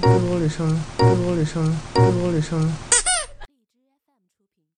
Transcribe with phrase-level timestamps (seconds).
[0.00, 0.68] 被窝里生，
[0.98, 2.72] 被窝里生，被窝里生。